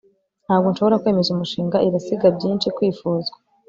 ntabwo 0.45 0.67
nshobora 0.69 0.99
kwemeza 1.01 1.29
umushinga 1.31 1.83
irasiga 1.87 2.27
byinshi 2.37 2.67
kwifuzwa 2.75 3.37